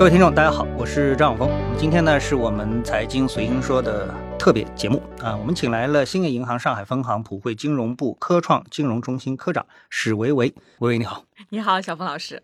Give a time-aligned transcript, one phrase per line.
[0.00, 1.76] 各位听众，大家好，我是张晓峰。
[1.78, 5.36] 今天呢，是我们财经随心说的特别节目啊。
[5.36, 10.54] 我们请来了兴业银行上海分行普惠金融部科创金融中心科长史维维。
[10.78, 12.42] 维维你好，你好，小峰老师。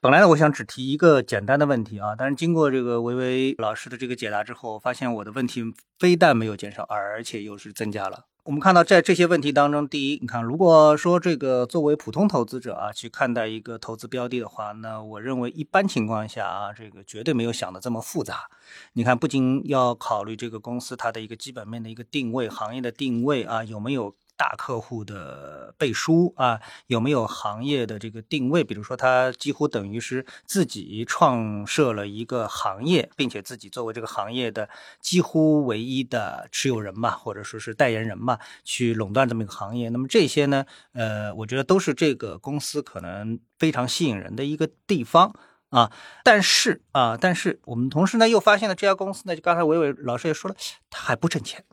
[0.00, 5.62] 本来呢，我想只提一个简单的问题啊，但是经过这个维维老师的这个解答之后，发现我的问题
[5.98, 8.24] 非但没有减少，而且又是增加了。
[8.46, 18.48] 我们看到，在这些问题当中，第一，你看，如果说这个作为普通投资者啊，去看待一个投资标的的话，那我认为一般情况下啊，这个绝对没有想的这么复杂。
[18.92, 24.14] 你看，不仅要考虑这个公司它的一个基本面的一个定位、行业的定位啊，有没有？
[24.36, 28.62] 大客户的背书啊，有没有行业的这个定位？
[28.62, 34.68] 比如说，他几乎等于是自己创设了一个行业，并且自己作为这个行业的
[35.00, 39.88] 几乎唯一的持有人嘛，或者说是代言人嘛，去垄断这么一个行业。
[39.88, 45.34] 那么这些呢，呃，我觉得都是这个公司可能非常吸引人的一个地方
[45.70, 45.90] 啊。
[46.22, 50.56] 但是啊，但是我们同时呢，又发现了这家公司呢，就刚才伟伟老师也说了，
[50.90, 51.64] 它还不挣钱。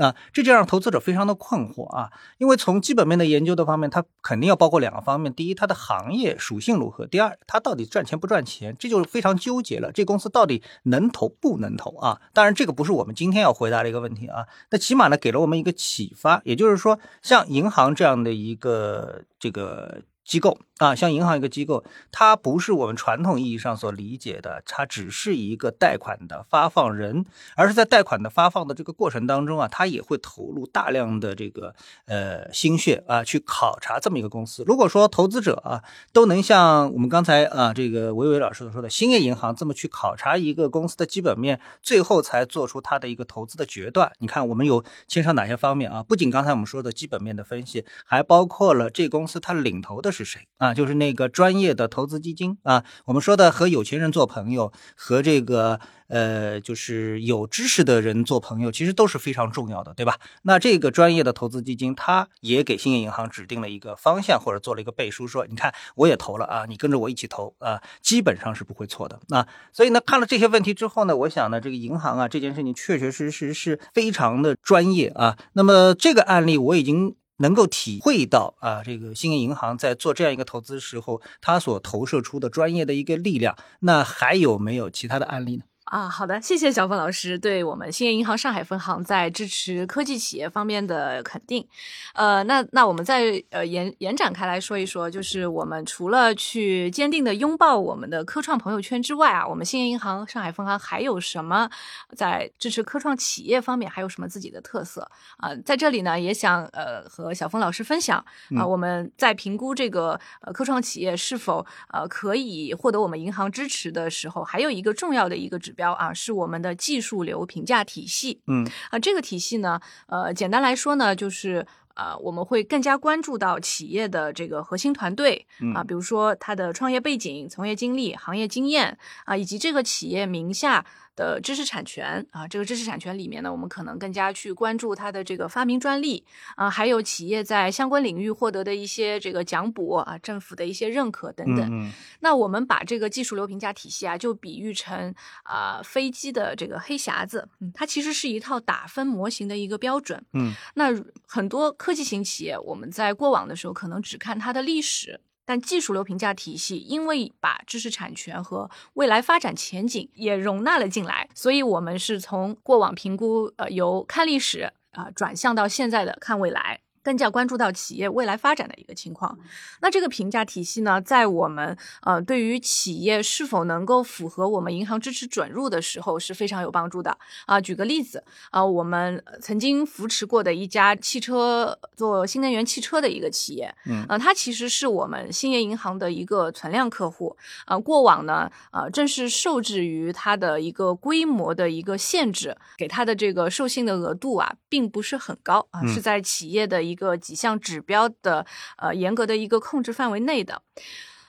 [0.00, 9.92] 啊，这就让投资者非常的困惑啊，因为从基本面的研究的方面，它肯定要包括两个方面：第一，它的行业属性如何；第二，它到底赚钱不赚钱，这就非常纠结了。
[9.92, 12.20] 这公司到底能投不能投啊？
[12.32, 14.46] 当然，这个不是我们今天要回答的一个问题啊。
[14.70, 20.02] 那起码呢，给了我们一个启发，也就是说，像银行这样的一个这个。
[20.22, 31.74] 机构啊，像银行一个机构，它不是我们传统意义上所理解的，它只是一个贷款的发放人，而是在贷款的发放的这个过程当中啊，它也会投入大量的这个
[32.06, 34.64] 呃心血啊，去考察这么一个公司。
[34.66, 44.12] 如果说投资者啊都能像我们刚才啊这个维维老师所说的兴业银行这么去考察一个公司的基本面，最后才做出它的一个投资的决断。
[44.18, 46.02] 你看我们有牵涉哪些方面啊？
[46.02, 50.10] 不仅刚才我们说的基本面的分析，还包括了这公司它领头的。
[50.12, 50.69] 是谁啊？
[50.74, 52.84] 就是那个专业的投资基金啊。
[53.04, 60.18] 我们说的和有钱人做朋友，和这个呃，就是有知识的人做朋友，其实都是非常重要的，对吧？
[60.42, 69.20] 那这个专业的投资基金，他也给兴业银行指定了一个方向，或者做了一个背书，说你看我也投了啊，你跟着我一起投啊，基本上是不会错的。
[69.28, 75.38] 那所以呢，看了这些问题之后呢，我想呢，这个银行啊，这件事情确确实实是非常的专业啊。
[75.52, 77.14] 那么这个案例我已经。
[77.40, 85.64] 能够体会到啊，这个兴业银行在做这样一个投资时候，它所投射出的专业的一个力量，那还有没有其他的案例呢？
[85.90, 91.66] 啊，好的，谢谢小凤老师对我们兴业银行上海分行在支持科技企业方面的肯定。
[92.14, 101.68] 呃，那那我们再呃延延展开来说一说，就是我们除了去坚定的拥抱我们的科创朋友圈之外啊，我们兴业银行上海分行还有什么
[102.14, 105.52] 在支持科创企业方面还有什么自己的特色啊？
[105.64, 108.24] 在这里呢，也想呃和小峰老师分享
[108.56, 115.79] 啊，我们在评估这个呃科创企业是否呃可以获得我们银行支持的时候，还有一个重要的一个指标。
[115.80, 118.42] 标啊，是我们的技术流评价体系。
[118.46, 130.84] 嗯啊，这个体系呢，呃，简单来说呢，就是呃，我们会更加关注到企业的这个核心团队啊，比如说他的创业背景、从业经历、行业经验啊，以及这个企业名下。
[131.20, 136.24] 的知识产权啊，这个知识产权里面呢，我们可能更加去关注它的这个发明专利
[136.56, 141.92] 啊，还有企业在相关领域获得的一些这个奖补啊，政府的一些认可等等。
[142.20, 150.24] 那我们把这个技术流评价体系啊，就比喻成啊飞机的这个黑匣子，它其实是一套打分模型的一个标准。
[150.32, 150.86] 嗯，那
[151.26, 155.20] 很多科技型企业，我们在过往的时候可能只看它的历史。
[155.50, 166.78] 但技术流评价体系因为把知识产权和未来发展前景也容纳了进来，所以我们是从过往评估，呃，由看历史啊转向到现在的看未来。
[167.02, 169.38] 更加关注到企业未来发展的一个情况，
[169.80, 177.16] 那这个评价体系呢，在我们呃对于企业是否能够符合我们银行支持准入的时候是非常有帮助的
[177.46, 177.58] 啊。
[177.58, 187.34] 举个例子啊，我们曾经扶持过的一家汽车做新能源汽车的一个企业，嗯，啊，它其实是我们兴业银行的一个存量客户
[187.64, 187.78] 啊。
[187.78, 196.89] 过往呢，啊，正是受制于它的一个规模的一个限制，给它的这个授信的额度啊，并不是很高啊，是在企业的。
[196.90, 198.44] 一个几项指标的
[198.76, 200.60] 呃严格的一个控制范围内的，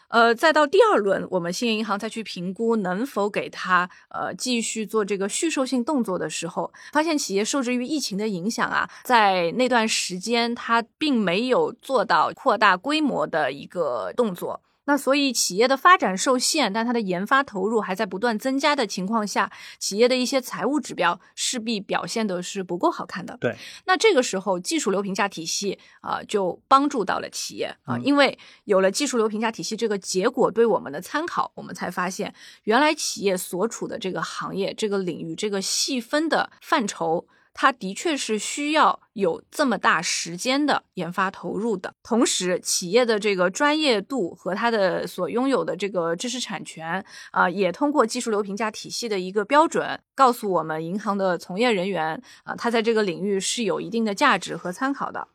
[0.07, 14.61] 呃，再到第二轮，我们兴业银行再去评估能否给它呃继续做这个续售性动作的时候，发现企业受制于疫情的影响啊，在那段时间它并没有做到扩大规模的一个动作。
[14.85, 23.37] 那所以企业的发展受限，但它的研发投入还在不断增加的情况下，企业的一些财务指标势必表现的是不够好看的。
[23.39, 23.55] 对，
[23.85, 32.33] 那这个时候技术流评价体系啊、就帮助到了企业啊、嗯因为有了技术流评价体系这个结果对我们的参考，我们才发现
[32.63, 37.27] 原来企业所处的这个行业、这个领域、这个细分的范畴。
[37.53, 55.27] 它的确是需要有这么大时间的研发投入的，同时企业的这个专业度和它的所拥有的这个知识产权啊、也通过技术流评价体系的一个标准，告诉我们银行的从业人员啊、他在这个领域是有一定的价值和参考的。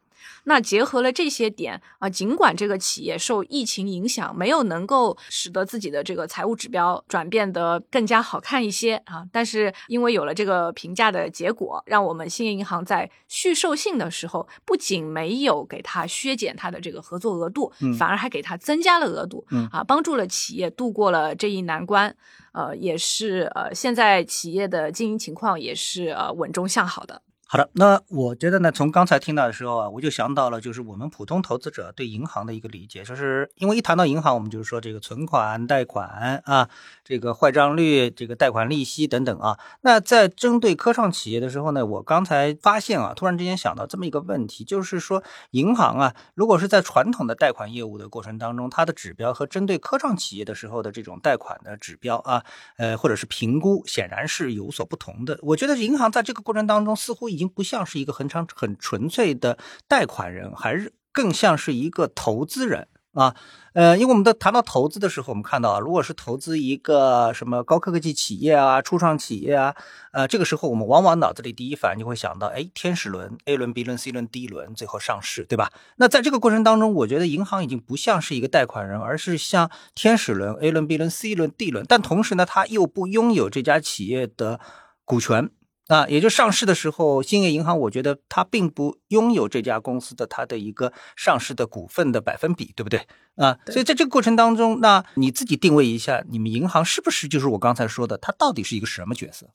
[0.45, 22.15] 那结合了这些点啊，尽管这个企业受疫情影响，没有能够使得自己的这个财务指标转变得更加好看一些啊，但是因为有了这个评价的结果，让我们兴业银行在续授信的时候，不仅没有给它削减它的这个合作额度，嗯反而还给它增加了额度，嗯啊，帮助了企业度过了这一难关。
[22.53, 27.21] 呃，也是呃，现在企业的经营情况也是呃稳中向好的。
[27.49, 36.69] 好的，那我觉得呢，从刚才听到的时候啊，我就想到了，就是我们普通投资者对银行的一个理解，就是因为一谈到银行，我们就是说这个存款、贷款啊，
[37.05, 39.57] 这个坏账率、这个贷款利息等等啊。
[39.83, 45.23] 那在针对科创企业的时候呢，我刚才发现啊，突然之间想到这么一个问题，就是说
[45.53, 52.45] 银行啊，如果是在传统的贷款业务的过程当中，它的指标和针对科创企业的时候的这种贷款的指标啊，
[52.77, 55.39] 呃，或者是评估，显然是有所不同的。
[55.43, 63.37] 我觉得银行在这个过程当中，似乎已经不像是一个很长很纯粹的贷款人，还是更像是一个投资人啊。
[63.75, 69.75] 呃，因为我们在谈到投资的时候，我们看到啊，如果是投资一个什么高科技企业啊、初创企业啊，
[70.13, 75.71] 呃，这个时候我们往往脑子里第一反应就会想到，哎，天使轮、A 轮、B 轮、C 轮、D 轮，最后上市，对吧？
[75.97, 84.59] 那在这个过程当中，我觉得银行已经不像是一个贷款人，而是像天使轮、A 轮、B 轮、C 轮、D 轮，但同时呢，它又不拥有这家企业的
[85.05, 85.51] 股权。
[85.89, 93.07] 啊，也就上市的时候，兴业银行，我觉得它并不拥有这家公司的它的一个上市的股份的百分比，对不对？
[93.37, 99.47] 啊，所以在这个过程当中，那你自己定位一下，你们银行是不是就是我刚才说的，它到底是一个什么角色？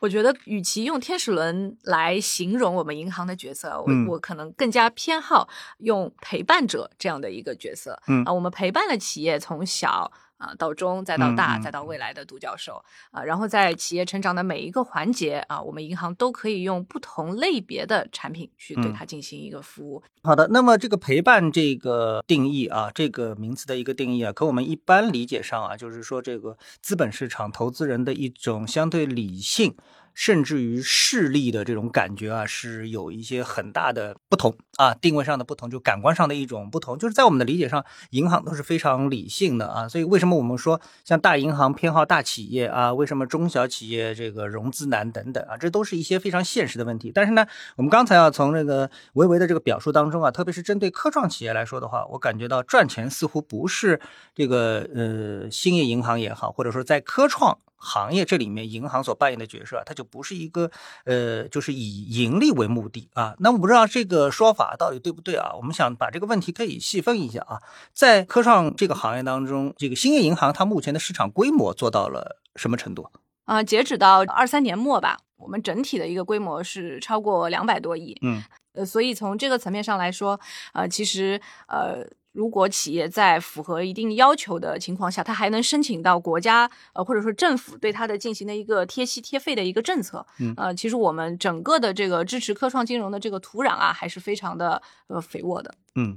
[0.00, 5.48] 我觉得，与其用天使轮来形容我们银行的角色，我、嗯我可能更加偏好
[5.78, 8.02] 用陪伴者这样的一个角色。
[8.08, 10.10] 嗯啊，我们陪伴了企业从小
[10.40, 12.82] 啊到中，再到大，再到未来的独角兽
[13.12, 20.02] 啊，然后在企业成长的每一个环节啊，我们银行都可以用不同类别的产品去对嗯它进行一个服务。
[20.22, 29.76] 好的，那么这个陪伴这个定义啊，这个名词的一个定义啊，可我们一般理解上啊，就是说这个资本市场投资人的一种相对理性，
[30.14, 36.98] 甚至于势力的这种感觉啊，是有一些很大的不同啊，定位上的不同，就感官上的一种不同。
[36.98, 47.10] 就是在我们的理解上，银行都是非常理性的啊，所以为什么我们说像大银行偏好大企业啊，为什么中小企业这个融资难等等啊，这都是一些非常现实的问题。
[47.14, 47.46] 但是呢，
[47.76, 54.00] 我们刚才啊从这个维维的这个表述当中啊，特别是针对科创企业来说的话，我感觉到赚钱似乎不是
[54.34, 57.58] 这个呃兴业银行也好，或者说在科创。
[57.80, 60.70] 行业这里面，银行所扮演的角色啊，它就不是一个
[61.04, 63.34] 呃，就是以盈利为目的啊。
[63.38, 65.52] 那我不知道这个说法到底对不对啊？
[65.56, 67.58] 我们想把这个问题可以细分一下啊。
[67.92, 73.10] 在科创这个行业当中，这个兴业银行它目前的市场规模做到了什么程度？
[73.46, 78.16] 啊，截止到二三年末吧，我们整体的一个规模是超过两百多亿。
[78.22, 78.42] 嗯，
[78.74, 80.38] 呃，所以从这个层面上来说，
[80.72, 95.74] 呃，其实呃，如果企业在符合一定要求的情况下，它还能申请到国家呃或者说政府对它的进行的一个贴息贴费的一个政策，嗯呃，其实我们整个的这个支持科创金融的这个土壤啊，还是非常的呃肥沃的。
[95.96, 96.16] 嗯，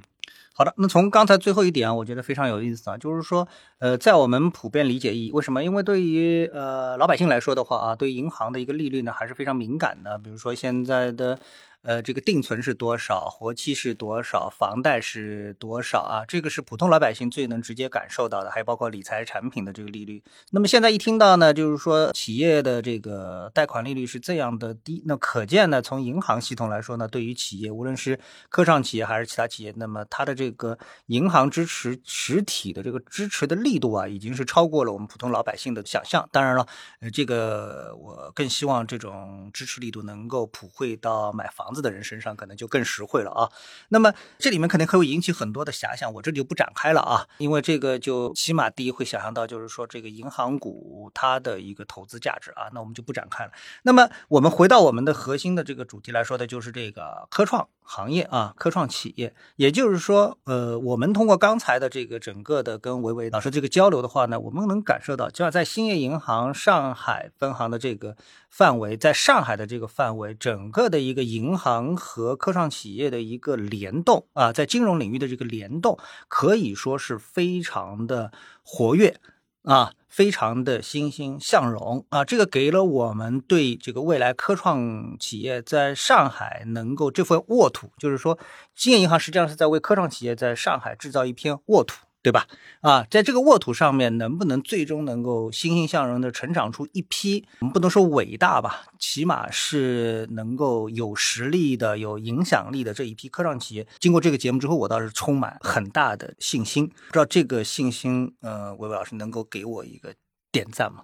[0.54, 0.72] 好的。
[0.78, 3.48] 那从刚才最后一点啊，我觉得非常有意思啊，就是说，
[3.80, 5.64] 呃，在我们普遍理解意义，为什么？
[5.64, 10.20] 因为对于呃老百姓来说的话啊，对银行的一个利率呢，还是非常敏感的。
[10.20, 11.40] 比如说现在的。
[11.84, 16.24] 呃，这个定存是多少，活期是多少，房贷是多少啊？
[16.26, 20.24] 这个是普通老百姓最能直接感受到的，还有包括理财产品的这个利率。
[20.52, 36.26] 那么现在一听到呢，就是说企业的这个贷款利率是这样的低，那可见呢，从银行系统来说呢，对于企业，无论是科创企业还是其他企业，那么它的这个银行支持实体的这个支持的力度啊，已经是超过了我们普通老百姓的想象。
[36.32, 36.66] 当然了，
[37.02, 41.73] 呃，这个我更希望这种支持力度能够普惠到买房。
[41.74, 43.50] 房子的人身上，可能就更实惠了啊。
[43.90, 53.52] 那么这里面肯定会引起很多的遐想，我这里就不展开了啊，因为这个就起码第一会想象到就是说这个银行股它的一个投资价值啊，那我们就不展开了。
[53.82, 68.16] 那么我们回到我们的核心的这个主题来说的，就是这个科创行业啊，科创企业，也就是说，呃，我们通过刚才的这个整个的跟维维老师这个交流的话呢，我们能感受到，就像在兴业银行上海分行的这个
[68.50, 75.98] 范围，在上海的这个范围，整个的一个银行和科创企业的一个联动啊，在金融领域的这个联动，
[76.28, 78.32] 可以说是非常的
[78.64, 79.20] 活跃
[79.64, 88.38] 啊，非常的欣欣向荣啊，这个给了我们对这个未来科创企业在上海能够这份沃土，就是说，
[88.76, 92.06] 兴业银行实际上是在为科创企业在上海制造一片沃土。
[92.24, 92.48] 对吧？
[92.80, 103.86] 啊，在这个沃土上面，能不能最终能够欣欣向荣的成长出一批，我们不能说伟大吧，起码是能够有实力的、有影响力的这一批科创企业。
[104.00, 106.88] 经过这个节目之后，我倒是充满很大的信心。
[106.88, 110.16] 不知道这个信心，呃，维维老师能够给我一个
[110.50, 111.04] 点赞吗？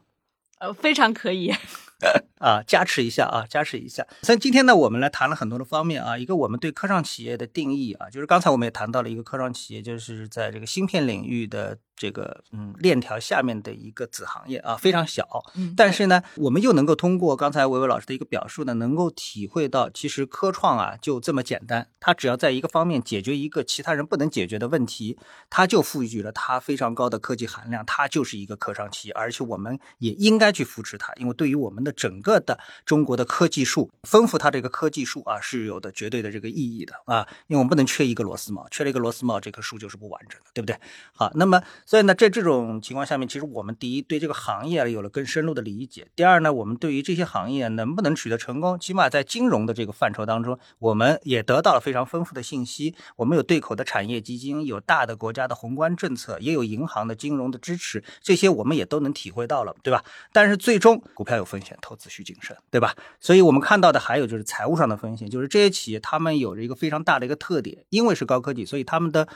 [0.60, 1.54] 呃，非常可以。
[2.40, 4.06] 啊，加持一下啊，加持一下。
[4.22, 6.18] 所以今天呢，我们来谈了很多的方面啊。
[6.18, 11.78] 一个我们对科创企业的定义啊，就是刚才我们也谈到了一个科创企业，就是在这个芯片领域的。
[12.00, 25.18] 这个嗯链条下面的一个子行业啊，非常小，嗯，但是呢，我们又能够通过刚才维维老师的一个表述呢，能够体会到，其实科创啊就这么简单，它只要在一个方面解决一个其他人不能解决的问题，
[25.50, 40.78] 它就赋予了它非常高的科技含量，它就是一个科创企业，而且我们也应该去扶持它，因为对于我们的整个的中国的科技树丰富它这个科技树啊是有的绝对的这个意义的啊，因为我们不能缺一个螺丝帽，缺了一个螺丝帽，这棵树就是不完整的，对不对？
[41.14, 41.62] 好，那么。
[41.86, 46.08] 所以呢，在这种情况下面，其实我们第一对这个行业有了更深入的理解。
[46.16, 52.94] 第二呢，我们对于这些行业能不能取得成功，起码在金融的这个范畴当中，我们也得到了非常丰富的信息。
[53.16, 60.04] 我们有对口的产业基金，有大的国家的宏观政策，也有银行的金融的支持，这些我们也都能体会到了，对吧？
[60.32, 62.96] 但是最终股票有风险，投资需谨慎，对吧？
[63.20, 69.28] 所以我们看到的还有就是财务上的风险，就是这些企业他们有着一个非常大的一个特点，因为是高科技，所以他们的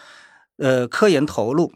[0.57, 1.73] 呃科研投入。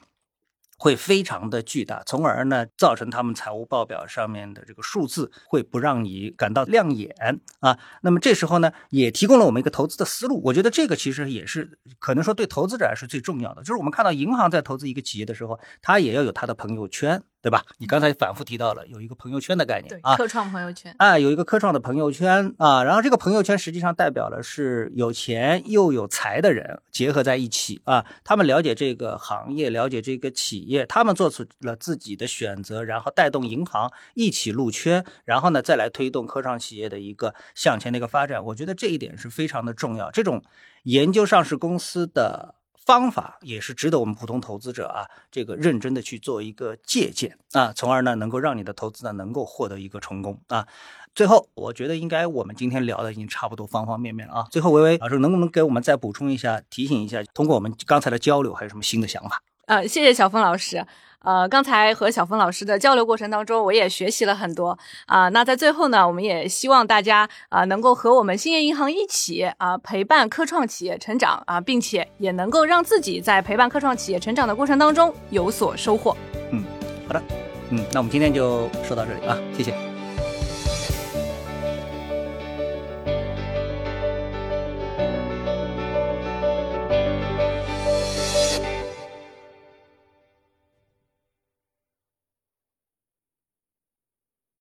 [0.79, 7.15] 会非常的巨大，从而呢造成他们财务报表上面的这个数字会不让你感到亮眼
[7.61, 7.79] 啊。
[8.03, 10.39] 那么这时候呢，也提供了我们一个投资的思路。
[10.43, 17.23] 我觉得这个其实也是可能说对投资者来说最重要的，就是我们看到银行在投资一个企业的时候，它也要有它的朋友圈。
[17.39, 17.63] 对吧？
[17.77, 38.43] 你刚才反复提到了有一个朋友圈的概念啊，科创朋友圈啊，有一个科创的朋友圈啊，然后这个朋友圈实际上代表了是有钱又有才的人结合在一起啊，他们了解这个行业，了解这个企业，他们做出了自己的选择，然后带动银行一起入圈，然后呢再来推动科创企业的一个向前的一个发展。
[38.43, 40.11] 我觉得这一点是非常的重要。
[40.11, 40.43] 这种
[40.83, 42.55] 研究上市公司的。
[42.87, 50.65] 方法也是值得我们普通投资者啊，这个认真的去做一个借鉴啊，从而呢能够让你的投资呢能够获得一个成功啊。
[51.13, 54.47] 最后，我觉得应该我们今天聊的已经差不多方方面面了啊。
[54.49, 59.43] 最后，微微老师能不能给我们再补充一下，提醒一下，通过我们刚才的交流，还有什么新的想法？
[59.65, 60.85] 呃，谢谢小峰老师。
[61.23, 65.29] 呃，刚才和小峰老师的交流过程当中，我也学习了很多啊。
[65.29, 76.15] 那在最后呢，我们也希望大家啊，能够和我们兴业银行一起啊，陪伴科创企业成长啊，并且也能够让自己在陪伴科创企业成长的过程当中有所收获。
[76.51, 76.63] 嗯，
[77.07, 77.21] 好的，
[77.71, 79.96] 嗯，那我们今天就说到这里啊，谢谢。